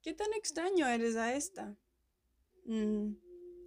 ¿Qué 0.00 0.12
tan 0.14 0.32
extraño 0.34 0.86
eres 0.86 1.16
a 1.16 1.34
esta? 1.34 1.76
Mm, 2.66 3.14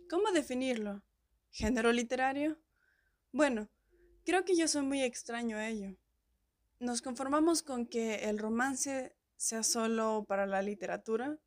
¿Cómo 0.10 0.32
definirlo? 0.32 1.04
¿Género 1.52 1.92
literario? 1.92 2.58
Bueno, 3.34 3.70
creo 4.24 4.46
que 4.46 4.56
yo 4.56 4.68
soy 4.68 4.84
muy 4.84 5.02
extraño 5.02 5.58
a 5.58 5.68
ello. 5.68 5.98
¿Nos 6.80 7.02
conformamos 7.02 7.64
con 7.64 7.86
que 7.86 8.30
el 8.30 8.40
romance 8.40 9.16
sea 9.36 9.64
solo 9.64 10.24
para 10.26 10.46
la 10.46 10.62
literatura? 10.62 11.38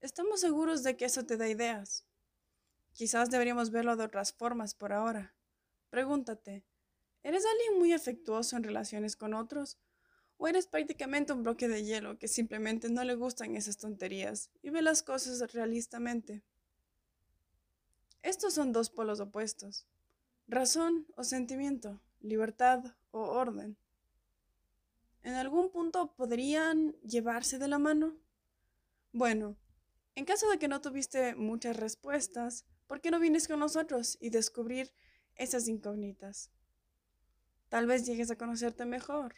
Estamos 0.00 0.40
seguros 0.40 0.82
de 0.82 0.96
que 0.96 1.04
eso 1.04 1.26
te 1.26 1.36
da 1.36 1.48
ideas. 1.48 2.06
Quizás 2.92 3.30
deberíamos 3.30 3.70
verlo 3.70 3.96
de 3.96 4.04
otras 4.04 4.32
formas 4.32 4.74
por 4.74 4.92
ahora. 4.94 5.34
Pregúntate, 5.90 6.64
¿eres 7.22 7.44
alguien 7.44 7.78
muy 7.78 7.92
afectuoso 7.92 8.56
en 8.56 8.64
relaciones 8.64 9.14
con 9.14 9.34
otros? 9.34 9.78
¿O 10.42 10.48
eres 10.48 10.66
prácticamente 10.66 11.34
un 11.34 11.42
bloque 11.42 11.68
de 11.68 11.84
hielo 11.84 12.18
que 12.18 12.26
simplemente 12.26 12.88
no 12.88 13.04
le 13.04 13.14
gustan 13.14 13.56
esas 13.56 13.76
tonterías 13.76 14.48
y 14.62 14.70
ve 14.70 14.80
las 14.80 15.02
cosas 15.02 15.52
realistamente? 15.52 16.42
Estos 18.22 18.54
son 18.54 18.72
dos 18.72 18.88
polos 18.88 19.20
opuestos. 19.20 19.86
Razón 20.48 21.06
o 21.14 21.24
sentimiento, 21.24 22.00
libertad 22.22 22.82
o 23.10 23.20
orden. 23.20 23.76
¿En 25.22 25.34
algún 25.34 25.70
punto 25.70 26.14
podrían 26.14 26.92
llevarse 27.02 27.58
de 27.58 27.68
la 27.68 27.78
mano? 27.78 28.16
Bueno, 29.12 29.58
en 30.14 30.24
caso 30.24 30.48
de 30.48 30.58
que 30.58 30.68
no 30.68 30.80
tuviste 30.80 31.34
muchas 31.34 31.76
respuestas, 31.76 32.64
¿por 32.86 33.02
qué 33.02 33.10
no 33.10 33.20
vienes 33.20 33.46
con 33.46 33.58
nosotros 33.58 34.16
y 34.22 34.30
descubrir 34.30 34.90
esas 35.34 35.68
incógnitas? 35.68 36.48
Tal 37.68 37.86
vez 37.86 38.06
llegues 38.06 38.30
a 38.30 38.38
conocerte 38.38 38.86
mejor. 38.86 39.34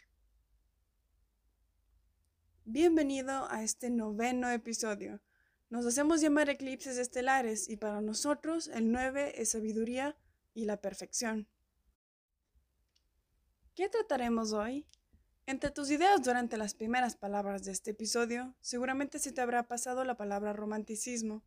Bienvenido 2.65 3.51
a 3.51 3.61
este 3.61 3.89
noveno 3.89 4.49
episodio. 4.49 5.19
Nos 5.69 5.85
hacemos 5.85 6.21
llamar 6.21 6.49
eclipses 6.49 6.97
estelares 6.97 7.67
y 7.67 7.75
para 7.75 7.99
nosotros 7.99 8.69
el 8.69 8.89
9 8.89 9.41
es 9.41 9.51
sabiduría 9.51 10.15
y 10.53 10.63
la 10.63 10.79
perfección. 10.79 11.49
¿Qué 13.75 13.89
trataremos 13.89 14.53
hoy? 14.53 14.87
Entre 15.45 15.71
tus 15.71 15.91
ideas 15.91 16.23
durante 16.23 16.55
las 16.55 16.73
primeras 16.73 17.17
palabras 17.17 17.65
de 17.65 17.73
este 17.73 17.91
episodio, 17.91 18.55
seguramente 18.61 19.19
se 19.19 19.33
te 19.33 19.41
habrá 19.41 19.67
pasado 19.67 20.05
la 20.05 20.15
palabra 20.15 20.53
romanticismo. 20.53 21.43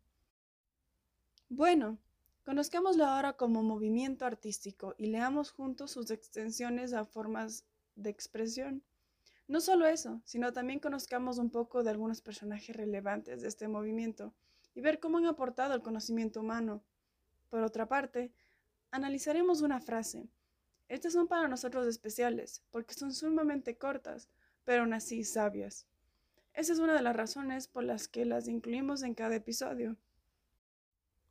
Bueno, 1.48 1.98
conozcámoslo 2.44 3.06
ahora 3.06 3.38
como 3.38 3.62
movimiento 3.62 4.26
artístico 4.26 4.94
y 4.98 5.06
leamos 5.06 5.50
juntos 5.50 5.92
sus 5.92 6.10
extensiones 6.10 6.92
a 6.92 7.06
formas 7.06 7.64
de 7.94 8.10
expresión. 8.10 8.84
No 9.48 9.60
solo 9.60 9.86
eso, 9.86 10.20
sino 10.24 10.52
también 10.52 10.80
conozcamos 10.80 11.38
un 11.38 11.50
poco 11.50 11.82
de 11.82 11.90
algunos 11.90 12.20
personajes 12.20 12.76
relevantes 12.76 13.42
de 13.42 13.48
este 13.48 13.68
movimiento 13.68 14.34
y 14.74 14.80
ver 14.80 15.00
cómo 15.00 15.18
han 15.18 15.26
aportado 15.26 15.72
al 15.72 15.82
conocimiento 15.82 16.40
humano. 16.40 16.82
Por 17.48 17.62
otra 17.62 17.88
parte, 17.88 18.32
analizaremos 18.90 19.62
una 19.62 19.80
frase, 19.80 20.28
estas 20.88 21.14
son 21.14 21.26
para 21.26 21.48
nosotros 21.48 21.86
especiales, 21.86 22.62
porque 22.70 22.94
son 22.94 23.12
sumamente 23.12 23.76
cortas, 23.76 24.28
pero 24.64 24.82
aún 24.82 24.92
así 24.92 25.24
sabias. 25.24 25.86
Esa 26.54 26.72
es 26.72 26.78
una 26.78 26.94
de 26.94 27.02
las 27.02 27.16
razones 27.16 27.66
por 27.66 27.82
las 27.82 28.06
que 28.06 28.24
las 28.24 28.46
incluimos 28.46 29.02
en 29.02 29.14
cada 29.14 29.34
episodio. 29.34 29.96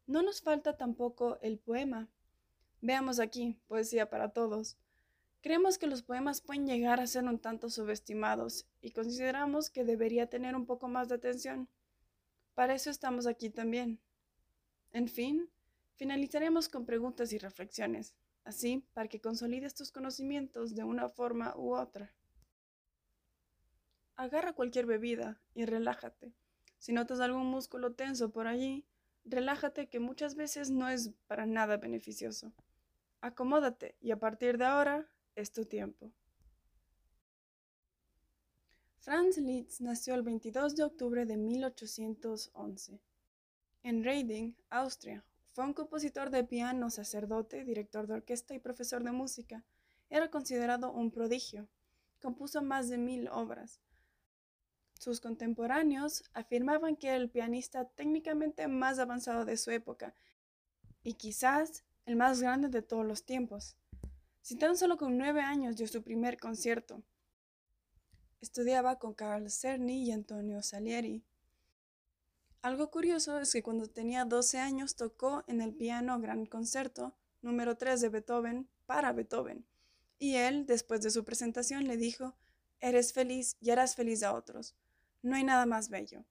No 0.08 0.22
nos 0.22 0.42
falta 0.42 0.76
tampoco 0.76 1.40
el 1.42 1.58
poema. 1.58 2.10
Veamos 2.82 3.20
aquí, 3.20 3.58
poesía 3.68 4.10
para 4.10 4.30
todos. 4.34 4.78
Creemos 5.46 5.78
que 5.78 5.86
los 5.86 6.02
poemas 6.02 6.42
pueden 6.42 6.66
llegar 6.66 7.00
a 7.00 7.06
ser 7.06 7.24
un 7.26 7.38
tanto 7.38 7.70
subestimados 7.70 8.66
y 8.82 8.90
consideramos 8.90 9.70
que 9.70 9.84
debería 9.84 10.26
tener 10.26 10.56
un 10.56 10.66
poco 10.66 10.88
más 10.88 11.08
de 11.08 11.14
atención. 11.14 11.70
Para 12.56 12.74
eso 12.74 12.90
estamos 12.90 13.28
aquí 13.28 13.52
también. 13.52 14.00
En 14.92 15.08
fin, 15.08 15.48
finalizaremos 15.98 16.68
con 16.68 16.88
preguntas 16.88 17.32
y 17.32 17.38
reflexiones 17.38 18.16
así 18.44 18.88
para 18.96 19.08
que 19.08 19.22
consolides 19.22 19.76
tus 19.76 19.92
conocimientos 19.92 20.74
de 20.74 20.84
una 20.84 21.10
forma 21.10 21.56
u 21.56 21.76
otra. 21.76 22.12
Agarra 24.16 24.54
cualquier 24.54 24.88
bebida 24.88 25.40
y 25.54 25.66
relájate. 25.66 26.34
Si 26.80 26.92
notas 26.92 27.20
algún 27.20 27.46
músculo 27.46 27.94
tenso 27.94 28.32
por 28.32 28.48
allí, 28.48 28.84
relájate 29.26 29.90
que 29.90 30.00
muchas 30.00 30.34
veces 30.34 30.72
no 30.72 30.90
es 30.90 31.12
para 31.28 31.46
nada 31.46 31.78
beneficioso. 31.78 32.52
Acomódate 33.22 33.96
y 34.02 34.10
a 34.10 34.18
partir 34.18 34.58
de 34.58 34.66
ahora 34.66 35.08
es 35.36 35.52
tu 35.52 35.66
tiempo. 35.66 36.12
Franz 39.00 39.38
Liszt 39.38 39.82
nació 39.82 40.16
el 40.16 40.24
22 40.24 40.76
de 40.76 40.84
octubre 40.84 41.26
de 41.26 41.38
1811 41.38 43.00
en 43.84 44.04
Reading, 44.04 44.56
Austria, 44.72 45.24
fue 45.56 45.64
un 45.64 45.74
compositor 45.74 46.32
de 46.32 46.44
piano, 46.44 46.90
sacerdote, 46.90 47.64
director 47.64 48.08
de 48.08 48.16
orquesta 48.16 48.54
y 48.54 48.60
profesor 48.60 49.04
de 49.06 49.14
música. 49.14 49.64
Era 50.10 50.30
considerado 50.30 50.92
un 50.92 51.12
prodigio. 51.12 51.70
Compuso 52.20 52.62
más 52.62 52.90
de 52.90 52.98
mil 52.98 53.30
obras. 53.30 53.80
Sus 55.00 55.22
contemporáneos 55.22 56.26
afirmaban 56.34 56.98
que 56.98 57.08
era 57.08 57.16
el 57.16 57.30
pianista 57.30 57.86
técnicamente 57.86 58.68
más 58.68 59.00
avanzado 59.00 59.46
de 59.46 59.56
su 59.56 59.72
época 59.72 60.14
y 61.04 61.14
quizás 61.14 61.86
el 62.06 62.18
más 62.18 62.42
grande 62.42 62.68
de 62.68 62.82
todos 62.82 63.06
los 63.06 63.24
tiempos. 63.24 63.78
Si 64.46 64.56
tan 64.56 64.78
solo 64.78 64.96
con 64.96 65.18
nueve 65.18 65.42
años 65.42 65.76
dio 65.76 65.88
su 65.88 66.04
primer 66.04 66.38
concierto. 66.38 67.02
Estudiaba 68.42 69.00
con 69.00 69.16
Carl 69.16 69.50
Cerny 69.50 70.04
y 70.04 70.12
Antonio 70.12 70.62
Salieri. 70.62 71.24
Algo 72.62 72.92
curioso 72.92 73.40
es 73.40 73.52
que 73.52 73.64
cuando 73.64 73.88
tenía 73.88 74.24
12 74.24 74.60
años 74.60 74.96
tocó 74.96 75.44
en 75.48 75.62
el 75.62 75.74
piano 75.74 76.20
Gran 76.20 76.46
Concerto 76.46 77.16
número 77.42 77.76
3 77.76 78.00
de 78.02 78.10
Beethoven 78.10 78.70
para 78.86 79.14
Beethoven. 79.14 79.66
Y 80.20 80.36
él, 80.36 80.68
después 80.68 81.02
de 81.02 81.10
su 81.10 81.24
presentación, 81.24 81.88
le 81.88 81.98
dijo, 81.98 82.36
Eres 82.80 83.14
feliz 83.14 83.58
y 83.62 83.72
harás 83.72 83.96
feliz 83.96 84.22
a 84.22 84.36
otros. 84.36 84.76
No 85.24 85.36
hay 85.38 85.44
nada 85.44 85.66
más 85.66 85.90
bello. 85.90 86.24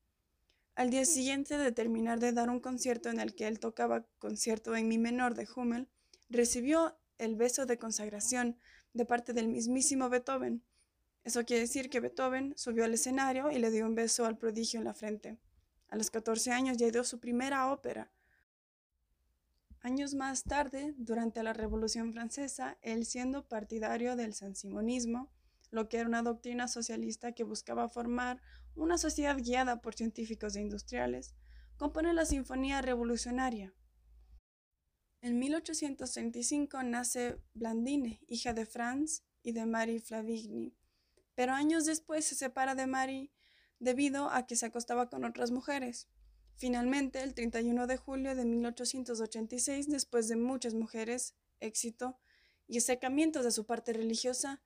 Al 0.76 0.90
día 0.90 1.04
siguiente 1.04 1.58
de 1.58 1.72
terminar 1.72 2.20
de 2.20 2.32
dar 2.32 2.48
un 2.48 2.60
concierto 2.60 3.08
en 3.08 3.18
el 3.18 3.34
que 3.34 3.48
él 3.48 3.58
tocaba 3.58 4.06
concierto 4.20 4.76
en 4.76 4.86
mi 4.86 4.98
menor 4.98 5.34
de 5.34 5.48
Hummel, 5.52 5.88
recibió 6.30 6.96
el 7.18 7.36
beso 7.36 7.66
de 7.66 7.78
consagración 7.78 8.58
de 8.92 9.04
parte 9.04 9.32
del 9.32 9.48
mismísimo 9.48 10.08
Beethoven. 10.08 10.64
Eso 11.24 11.44
quiere 11.44 11.62
decir 11.62 11.88
que 11.88 12.00
Beethoven 12.00 12.54
subió 12.56 12.84
al 12.84 12.94
escenario 12.94 13.50
y 13.50 13.58
le 13.58 13.70
dio 13.70 13.86
un 13.86 13.94
beso 13.94 14.26
al 14.26 14.36
prodigio 14.36 14.78
en 14.78 14.84
la 14.84 14.94
frente. 14.94 15.38
A 15.88 15.96
los 15.96 16.10
14 16.10 16.52
años 16.52 16.76
ya 16.76 16.90
dio 16.90 17.04
su 17.04 17.20
primera 17.20 17.70
ópera. 17.72 18.10
Años 19.80 20.14
más 20.14 20.44
tarde, 20.44 20.94
durante 20.96 21.42
la 21.42 21.52
Revolución 21.52 22.12
Francesa, 22.12 22.78
él 22.80 23.04
siendo 23.04 23.46
partidario 23.46 24.16
del 24.16 24.32
sansimonismo, 24.32 25.30
lo 25.70 25.88
que 25.88 25.98
era 25.98 26.08
una 26.08 26.22
doctrina 26.22 26.68
socialista 26.68 27.32
que 27.32 27.44
buscaba 27.44 27.88
formar 27.88 28.40
una 28.74 28.96
sociedad 28.96 29.36
guiada 29.36 29.82
por 29.82 29.94
científicos 29.94 30.56
e 30.56 30.62
industriales, 30.62 31.34
compone 31.76 32.14
la 32.14 32.24
Sinfonía 32.24 32.80
Revolucionaria. 32.80 33.74
En 35.24 35.38
1835 35.38 36.82
nace 36.82 37.40
Blandine, 37.54 38.20
hija 38.28 38.52
de 38.52 38.66
Franz 38.66 39.22
y 39.42 39.52
de 39.52 39.64
Marie 39.64 39.98
Flavigny, 39.98 40.76
pero 41.34 41.54
años 41.54 41.86
después 41.86 42.26
se 42.26 42.34
separa 42.34 42.74
de 42.74 42.86
Marie 42.86 43.32
debido 43.78 44.28
a 44.28 44.46
que 44.46 44.54
se 44.54 44.66
acostaba 44.66 45.08
con 45.08 45.24
otras 45.24 45.50
mujeres. 45.50 46.10
Finalmente, 46.56 47.22
el 47.22 47.32
31 47.32 47.86
de 47.86 47.96
julio 47.96 48.34
de 48.34 48.44
1886, 48.44 49.88
después 49.88 50.28
de 50.28 50.36
muchas 50.36 50.74
mujeres, 50.74 51.34
éxito 51.58 52.18
y 52.66 52.82
secamientos 52.82 53.44
de 53.44 53.50
su 53.50 53.64
parte 53.64 53.94
religiosa, 53.94 54.60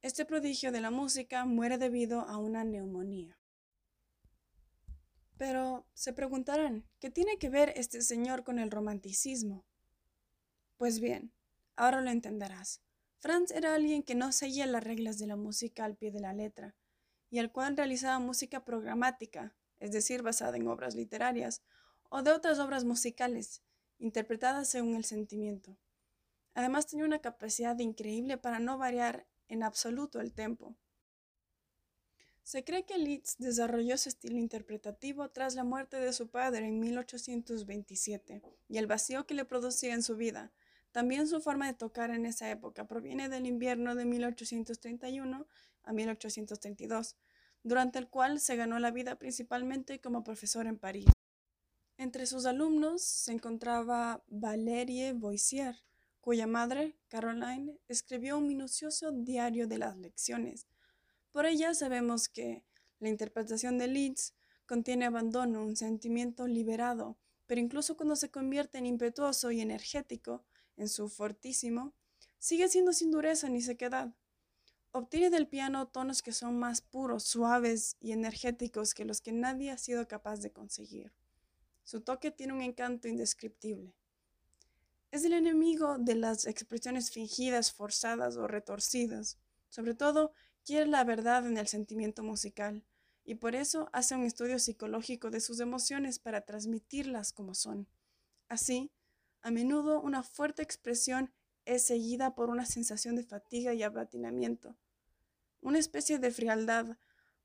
este 0.00 0.24
prodigio 0.24 0.70
de 0.70 0.80
la 0.80 0.92
música 0.92 1.44
muere 1.44 1.76
debido 1.76 2.20
a 2.20 2.38
una 2.38 2.62
neumonía. 2.62 3.36
Pero 5.38 5.88
se 5.92 6.12
preguntarán, 6.12 6.88
¿qué 7.00 7.10
tiene 7.10 7.36
que 7.36 7.48
ver 7.48 7.72
este 7.74 8.00
señor 8.00 8.44
con 8.44 8.60
el 8.60 8.70
romanticismo? 8.70 9.66
Pues 10.76 11.00
bien, 11.00 11.32
ahora 11.76 12.00
lo 12.00 12.10
entenderás. 12.10 12.82
Franz 13.18 13.50
era 13.52 13.74
alguien 13.74 14.02
que 14.02 14.14
no 14.14 14.32
seguía 14.32 14.66
las 14.66 14.84
reglas 14.84 15.18
de 15.18 15.26
la 15.26 15.36
música 15.36 15.84
al 15.84 15.96
pie 15.96 16.10
de 16.10 16.20
la 16.20 16.32
letra, 16.32 16.74
y 17.30 17.38
el 17.38 17.50
cual 17.50 17.76
realizaba 17.76 18.18
música 18.18 18.64
programática, 18.64 19.54
es 19.78 19.92
decir, 19.92 20.22
basada 20.22 20.56
en 20.56 20.68
obras 20.68 20.94
literarias 20.94 21.62
o 22.08 22.22
de 22.22 22.32
otras 22.32 22.58
obras 22.58 22.84
musicales, 22.84 23.62
interpretadas 23.98 24.68
según 24.68 24.94
el 24.94 25.04
sentimiento. 25.04 25.76
Además 26.54 26.86
tenía 26.86 27.04
una 27.04 27.20
capacidad 27.20 27.78
increíble 27.78 28.38
para 28.38 28.58
no 28.58 28.78
variar 28.78 29.26
en 29.48 29.62
absoluto 29.62 30.20
el 30.20 30.32
tempo. 30.32 30.76
Se 32.44 32.62
cree 32.62 32.84
que 32.84 32.98
Liszt 32.98 33.40
desarrolló 33.40 33.96
su 33.96 34.10
estilo 34.10 34.38
interpretativo 34.38 35.30
tras 35.30 35.54
la 35.54 35.64
muerte 35.64 35.96
de 35.96 36.12
su 36.12 36.28
padre 36.28 36.66
en 36.66 36.78
1827 36.78 38.42
y 38.68 38.78
el 38.78 38.86
vacío 38.86 39.26
que 39.26 39.34
le 39.34 39.46
producía 39.46 39.94
en 39.94 40.02
su 40.02 40.14
vida. 40.14 40.52
También 40.94 41.26
su 41.26 41.40
forma 41.40 41.66
de 41.66 41.74
tocar 41.74 42.12
en 42.12 42.24
esa 42.24 42.48
época 42.52 42.86
proviene 42.86 43.28
del 43.28 43.46
invierno 43.46 43.96
de 43.96 44.04
1831 44.04 45.44
a 45.82 45.92
1832, 45.92 47.16
durante 47.64 47.98
el 47.98 48.08
cual 48.08 48.38
se 48.38 48.54
ganó 48.54 48.78
la 48.78 48.92
vida 48.92 49.18
principalmente 49.18 50.00
como 50.00 50.22
profesor 50.22 50.68
en 50.68 50.78
París. 50.78 51.06
Entre 51.98 52.26
sus 52.26 52.46
alumnos 52.46 53.02
se 53.02 53.32
encontraba 53.32 54.22
Valerie 54.28 55.14
Boissier, 55.14 55.82
cuya 56.20 56.46
madre, 56.46 56.96
Caroline, 57.08 57.76
escribió 57.88 58.38
un 58.38 58.46
minucioso 58.46 59.10
diario 59.10 59.66
de 59.66 59.78
las 59.78 59.96
lecciones. 59.96 60.68
Por 61.32 61.44
ella 61.44 61.74
sabemos 61.74 62.28
que 62.28 62.62
la 63.00 63.08
interpretación 63.08 63.78
de 63.78 63.88
Leeds 63.88 64.32
contiene 64.64 65.06
abandono, 65.06 65.64
un 65.64 65.74
sentimiento 65.74 66.46
liberado, 66.46 67.18
pero 67.46 67.60
incluso 67.60 67.96
cuando 67.96 68.14
se 68.14 68.30
convierte 68.30 68.78
en 68.78 68.86
impetuoso 68.86 69.50
y 69.50 69.60
energético, 69.60 70.44
en 70.76 70.88
su 70.88 71.08
fortísimo, 71.08 71.94
sigue 72.38 72.68
siendo 72.68 72.92
sin 72.92 73.10
dureza 73.10 73.48
ni 73.48 73.62
sequedad. 73.62 74.14
Obtiene 74.92 75.30
del 75.30 75.48
piano 75.48 75.88
tonos 75.88 76.22
que 76.22 76.32
son 76.32 76.58
más 76.58 76.80
puros, 76.80 77.24
suaves 77.24 77.96
y 78.00 78.12
energéticos 78.12 78.94
que 78.94 79.04
los 79.04 79.20
que 79.20 79.32
nadie 79.32 79.70
ha 79.70 79.78
sido 79.78 80.06
capaz 80.06 80.40
de 80.40 80.52
conseguir. 80.52 81.12
Su 81.82 82.00
toque 82.00 82.30
tiene 82.30 82.52
un 82.52 82.62
encanto 82.62 83.08
indescriptible. 83.08 83.94
Es 85.10 85.24
el 85.24 85.32
enemigo 85.32 85.98
de 85.98 86.14
las 86.14 86.46
expresiones 86.46 87.10
fingidas, 87.10 87.72
forzadas 87.72 88.36
o 88.36 88.46
retorcidas. 88.46 89.38
Sobre 89.68 89.94
todo, 89.94 90.32
quiere 90.64 90.86
la 90.86 91.04
verdad 91.04 91.46
en 91.46 91.56
el 91.56 91.68
sentimiento 91.68 92.22
musical, 92.22 92.84
y 93.24 93.36
por 93.36 93.54
eso 93.54 93.88
hace 93.92 94.14
un 94.14 94.24
estudio 94.24 94.58
psicológico 94.58 95.30
de 95.30 95.40
sus 95.40 95.60
emociones 95.60 96.18
para 96.18 96.42
transmitirlas 96.42 97.32
como 97.32 97.54
son. 97.54 97.88
Así, 98.48 98.90
a 99.44 99.50
menudo 99.50 100.00
una 100.00 100.22
fuerte 100.22 100.62
expresión 100.62 101.30
es 101.66 101.86
seguida 101.86 102.34
por 102.34 102.48
una 102.48 102.64
sensación 102.64 103.14
de 103.14 103.24
fatiga 103.24 103.74
y 103.74 103.82
abatinamiento, 103.82 104.74
una 105.60 105.78
especie 105.78 106.18
de 106.18 106.30
frialdad, 106.30 106.96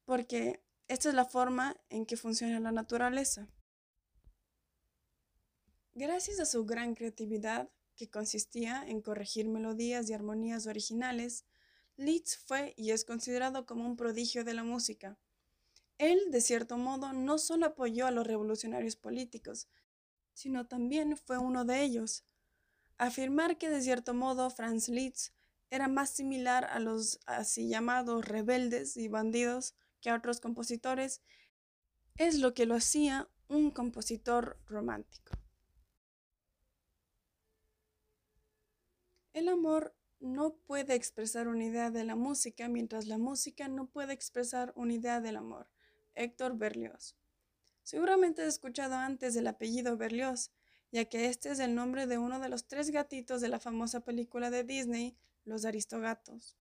porque 0.06 0.64
esta 0.88 1.10
es 1.10 1.16
la 1.16 1.26
forma 1.26 1.76
en 1.90 2.06
que 2.06 2.16
funciona 2.16 2.62
la 2.62 2.72
naturaleza. 2.72 3.50
Gracias 5.94 6.40
a 6.40 6.46
su 6.46 6.66
gran 6.66 6.96
creatividad, 6.96 7.70
que 7.98 8.10
consistía 8.10 8.82
en 8.88 9.02
corregir 9.02 9.50
melodías 9.50 10.10
y 10.10 10.14
armonías 10.14 10.68
originales, 10.68 11.44
Liszt 11.98 12.48
fue 12.48 12.74
y 12.78 12.92
es 12.92 13.04
considerado 13.04 13.66
como 13.66 13.86
un 13.86 13.98
prodigio 13.98 14.46
de 14.46 14.54
la 14.54 14.64
música. 14.64 15.20
Él, 15.98 16.32
de 16.32 16.40
cierto 16.40 16.78
modo, 16.78 17.12
no 17.12 17.38
solo 17.38 17.66
apoyó 17.66 18.08
a 18.08 18.12
los 18.12 18.26
revolucionarios 18.26 18.96
políticos, 18.96 19.68
sino 20.40 20.68
también 20.68 21.18
fue 21.18 21.38
uno 21.38 21.66
de 21.66 21.84
ellos. 21.84 22.24
Afirmar 22.98 23.58
que 23.58 23.70
de 23.70 23.82
cierto 23.82 24.14
modo 24.14 24.50
Franz 24.50 24.88
Liszt 24.88 25.34
era 25.70 25.90
más 25.90 26.12
similar 26.12 26.64
a 26.64 26.80
los 26.80 27.20
así 27.26 27.68
llamados 27.68 28.24
rebeldes 28.24 28.96
y 28.96 29.10
bandidos 29.10 29.76
que 30.00 30.10
a 30.10 30.16
otros 30.16 30.40
compositores, 30.40 31.22
es 32.16 32.40
lo 32.40 32.54
que 32.54 32.66
lo 32.66 32.76
hacía 32.76 33.28
un 33.50 33.72
compositor 33.72 34.58
romántico. 34.66 35.38
El 39.34 39.50
amor 39.50 39.94
no 40.22 40.56
puede 40.56 40.96
expresar 40.96 41.50
una 41.50 41.66
idea 41.66 41.92
de 41.92 42.06
la 42.06 42.16
música 42.16 42.70
mientras 42.70 43.08
la 43.08 43.18
música 43.18 43.68
no 43.68 43.88
puede 43.88 44.14
expresar 44.14 44.72
una 44.78 44.94
idea 44.94 45.20
del 45.20 45.36
amor. 45.36 45.70
Héctor 46.16 46.58
Berlioz. 46.58 47.19
Seguramente 47.90 48.44
has 48.44 48.50
escuchado 48.50 48.94
antes 48.94 49.36
el 49.36 49.48
apellido 49.48 49.98
Berlioz, 49.98 50.52
ya 50.92 51.06
que 51.06 51.26
este 51.26 51.50
es 51.50 51.58
el 51.58 51.74
nombre 51.74 52.06
de 52.06 52.20
uno 52.20 52.40
de 52.40 52.48
los 52.48 52.68
tres 52.68 52.92
gatitos 52.92 53.42
de 53.42 53.48
la 53.48 53.60
famosa 53.60 54.02
película 54.02 54.52
de 54.52 54.64
Disney, 54.64 55.18
los 55.44 55.66
Aristogatos. 55.66 56.56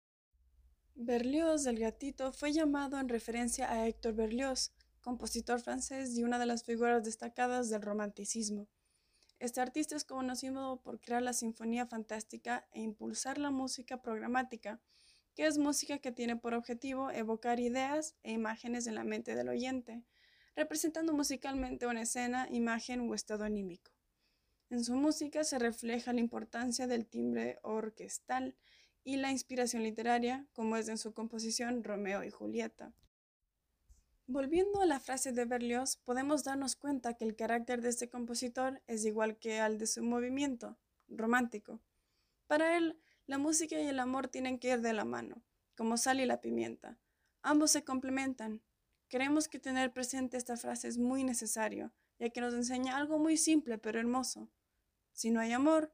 Berlioz, 0.94 1.66
el 1.66 1.78
gatito, 1.78 2.32
fue 2.32 2.54
llamado 2.54 2.98
en 2.98 3.10
referencia 3.10 3.70
a 3.70 3.86
Héctor 3.86 4.14
Berlioz, 4.14 4.72
compositor 5.02 5.60
francés 5.60 6.16
y 6.16 6.24
una 6.24 6.38
de 6.38 6.46
las 6.46 6.64
figuras 6.64 7.04
destacadas 7.04 7.68
del 7.68 7.82
romanticismo. 7.82 8.66
Este 9.38 9.60
artista 9.60 9.96
es 9.96 10.06
conocido 10.06 10.80
por 10.80 10.98
crear 10.98 11.20
la 11.20 11.34
sinfonía 11.34 11.84
fantástica 11.84 12.66
e 12.72 12.80
impulsar 12.80 13.36
la 13.36 13.50
música 13.50 14.00
programática, 14.00 14.80
que 15.34 15.46
es 15.46 15.58
música 15.58 15.98
que 15.98 16.10
tiene 16.10 16.36
por 16.36 16.54
objetivo 16.54 17.10
evocar 17.10 17.60
ideas 17.60 18.16
e 18.22 18.32
imágenes 18.32 18.86
en 18.86 18.94
la 18.94 19.04
mente 19.04 19.34
del 19.34 19.50
oyente, 19.50 20.06
representando 20.58 21.12
musicalmente 21.12 21.86
una 21.86 22.02
escena, 22.02 22.48
imagen 22.50 23.08
o 23.08 23.14
estado 23.14 23.44
anímico. 23.44 23.92
En 24.70 24.82
su 24.82 24.92
música 24.96 25.44
se 25.44 25.56
refleja 25.56 26.12
la 26.12 26.18
importancia 26.18 26.88
del 26.88 27.06
timbre 27.06 27.60
orquestal 27.62 28.56
y 29.04 29.18
la 29.18 29.30
inspiración 29.30 29.84
literaria, 29.84 30.48
como 30.52 30.76
es 30.76 30.88
en 30.88 30.98
su 30.98 31.14
composición 31.14 31.84
Romeo 31.84 32.24
y 32.24 32.30
Julieta. 32.30 32.92
Volviendo 34.26 34.82
a 34.82 34.86
la 34.86 34.98
frase 34.98 35.30
de 35.30 35.44
Berlioz, 35.44 35.98
podemos 35.98 36.42
darnos 36.42 36.74
cuenta 36.74 37.14
que 37.14 37.24
el 37.24 37.36
carácter 37.36 37.80
de 37.80 37.90
este 37.90 38.10
compositor 38.10 38.82
es 38.88 39.04
igual 39.04 39.38
que 39.38 39.60
al 39.60 39.78
de 39.78 39.86
su 39.86 40.02
movimiento, 40.02 40.76
romántico. 41.06 41.80
Para 42.48 42.76
él, 42.76 42.98
la 43.26 43.38
música 43.38 43.80
y 43.80 43.86
el 43.86 44.00
amor 44.00 44.26
tienen 44.26 44.58
que 44.58 44.70
ir 44.70 44.80
de 44.80 44.92
la 44.92 45.04
mano, 45.04 45.40
como 45.76 45.96
sal 45.96 46.18
y 46.18 46.26
la 46.26 46.40
pimienta. 46.40 46.98
Ambos 47.42 47.70
se 47.70 47.84
complementan. 47.84 48.60
Creemos 49.08 49.48
que 49.48 49.58
tener 49.58 49.92
presente 49.92 50.36
esta 50.36 50.56
frase 50.56 50.86
es 50.86 50.98
muy 50.98 51.24
necesario, 51.24 51.92
ya 52.18 52.28
que 52.28 52.42
nos 52.42 52.52
enseña 52.52 52.96
algo 52.96 53.18
muy 53.18 53.36
simple 53.36 53.78
pero 53.78 53.98
hermoso. 53.98 54.50
Si 55.12 55.30
no 55.30 55.40
hay 55.40 55.52
amor, 55.52 55.92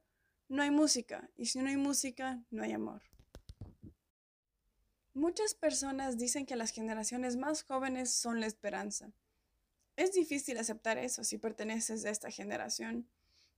no 0.49 0.61
hay 0.61 0.69
música, 0.69 1.29
y 1.35 1.45
si 1.45 1.59
no 1.59 1.69
hay 1.69 1.77
música, 1.77 2.43
no 2.51 2.63
hay 2.63 2.73
amor. 2.73 3.01
Muchas 5.13 5.53
personas 5.53 6.17
dicen 6.17 6.45
que 6.45 6.57
las 6.57 6.71
generaciones 6.71 7.37
más 7.37 7.63
jóvenes 7.63 8.11
son 8.13 8.41
la 8.41 8.47
esperanza. 8.47 9.13
Es 9.95 10.11
difícil 10.11 10.57
aceptar 10.57 10.97
eso 10.97 11.23
si 11.23 11.37
perteneces 11.37 12.03
a 12.03 12.09
esta 12.09 12.29
generación, 12.29 13.07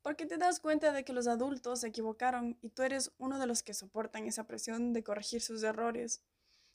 porque 0.03 0.27
te 0.27 0.37
das 0.37 0.59
cuenta 0.59 0.91
de 0.91 1.03
que 1.03 1.13
los 1.13 1.25
adultos 1.25 1.81
se 1.81 1.87
equivocaron 1.87 2.59
y 2.61 2.69
tú 2.69 2.83
eres 2.83 3.11
uno 3.17 3.39
de 3.39 3.47
los 3.47 3.63
que 3.63 3.73
soportan 3.73 4.27
esa 4.27 4.45
presión 4.45 4.93
de 4.93 5.03
corregir 5.03 5.41
sus 5.41 5.63
errores, 5.63 6.21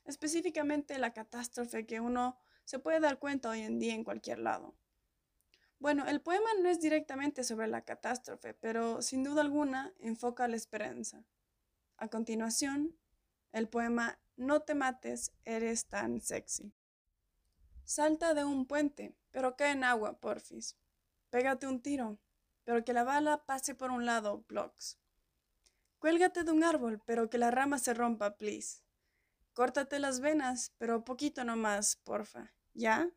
específicamente 0.05 0.99
la 0.99 1.13
catástrofe 1.13 1.87
que 1.87 2.01
uno 2.01 2.37
se 2.73 2.79
puede 2.79 3.01
dar 3.01 3.19
cuenta 3.19 3.51
hoy 3.51 3.61
en 3.61 3.79
día 3.79 3.93
en 3.93 4.03
cualquier 4.03 4.39
lado. 4.39 4.75
Bueno, 5.79 6.07
el 6.07 6.23
poema 6.23 6.49
no 6.63 6.71
es 6.71 6.81
directamente 6.81 7.45
sobre 7.45 7.67
la 7.67 7.85
catástrofe, 7.85 8.55
pero 8.55 9.03
sin 9.03 9.23
duda 9.23 9.43
alguna 9.43 9.93
enfoca 9.99 10.49
la 10.49 10.57
esperanza. 10.57 11.23
A 11.99 12.09
continuación, 12.09 12.97
el 13.53 13.69
poema 13.69 14.19
No 14.37 14.63
te 14.63 14.75
mates, 14.75 15.33
eres 15.45 15.85
tan 15.91 16.23
sexy. 16.23 16.73
Salta 17.85 18.33
de 18.33 18.47
un 18.47 18.65
puente, 18.65 19.15
pero 19.33 19.55
cae 19.55 19.73
en 19.73 19.85
agua, 19.85 20.19
porfis. 20.19 20.79
Pégate 21.29 21.67
un 21.67 21.83
tiro, 21.83 22.19
pero 22.65 22.87
que 22.87 22.95
la 22.95 23.05
bala 23.05 23.45
pase 23.45 23.75
por 23.75 23.91
un 23.91 24.07
lado, 24.07 24.47
blocks. 24.49 24.99
Cuélgate 25.99 26.43
de 26.43 26.53
un 26.53 26.65
árbol, 26.65 27.03
pero 27.05 27.29
que 27.29 27.37
la 27.37 27.51
rama 27.51 27.79
se 27.79 27.93
rompa, 27.93 28.39
please. 28.39 28.81
Córtate 29.53 29.99
las 29.99 30.21
venas, 30.21 30.73
pero 30.79 31.05
poquito 31.05 31.45
nomás, 31.45 31.97
porfa. 31.97 32.55
¿Ya? 32.75 33.11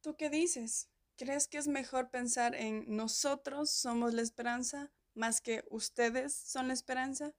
¿Tú 0.00 0.16
qué 0.16 0.30
dices? 0.30 0.88
¿Crees 1.16 1.48
que 1.48 1.58
es 1.58 1.66
mejor 1.66 2.10
pensar 2.10 2.54
en 2.54 2.84
nosotros 2.94 3.70
somos 3.70 4.14
la 4.14 4.22
esperanza 4.22 4.92
más 5.14 5.40
que 5.40 5.64
ustedes 5.70 6.34
son 6.34 6.68
la 6.68 6.74
esperanza? 6.74 7.34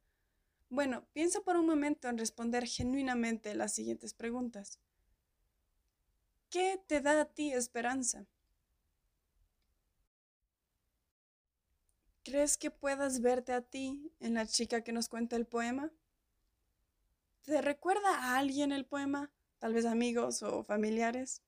Bueno, 0.69 1.07
piensa 1.13 1.41
por 1.41 1.57
un 1.57 1.67
momento 1.67 2.09
en 2.09 2.17
responder 2.17 2.67
genuinamente 2.67 3.55
las 3.55 3.73
siguientes 3.75 4.13
preguntas. 4.13 4.79
¿Qué 6.49 6.81
te 6.87 7.01
da 7.01 7.13
a 7.19 7.25
ti 7.25 7.51
esperanza? 7.51 8.25
¿Crees 12.25 12.57
que 12.57 12.69
puedas 12.69 13.21
verte 13.21 13.53
a 13.53 13.61
ti 13.61 14.11
en 14.19 14.33
la 14.33 14.45
chica 14.45 14.81
que 14.83 14.91
nos 14.91 15.07
cuenta 15.07 15.37
el 15.37 15.45
poema? 15.45 15.89
¿Te 17.43 17.62
recuerda 17.62 18.09
a 18.09 18.38
alguien 18.38 18.71
el 18.71 18.85
poema? 18.85 19.29
Tal 19.59 19.73
vez 19.73 19.85
amigos 19.85 20.41
o 20.43 20.63
familiares. 20.63 21.41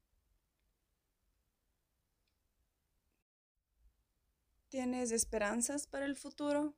¿Tienes 4.68 5.12
esperanzas 5.12 5.88
para 5.88 6.06
el 6.06 6.18
futuro? 6.18 6.75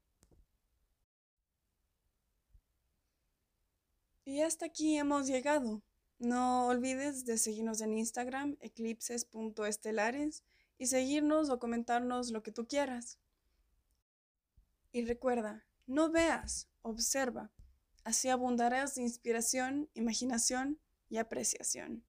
Y 4.23 4.41
hasta 4.41 4.67
aquí 4.67 4.97
hemos 4.97 5.25
llegado. 5.25 5.81
No 6.19 6.67
olvides 6.67 7.25
de 7.25 7.39
seguirnos 7.39 7.81
en 7.81 7.97
Instagram, 7.97 8.57
eclipses.estelares, 8.59 10.43
y 10.77 10.87
seguirnos 10.87 11.49
o 11.49 11.57
comentarnos 11.57 12.29
lo 12.29 12.43
que 12.43 12.51
tú 12.51 12.67
quieras. 12.67 13.17
Y 14.91 15.05
recuerda, 15.05 15.65
no 15.87 16.11
veas, 16.11 16.67
observa. 16.83 17.51
Así 18.07 18.29
abundarás 18.29 18.95
de 18.95 19.01
inspiración, 19.01 19.89
imaginación 19.93 20.79
y 21.09 21.17
apreciación. 21.17 22.05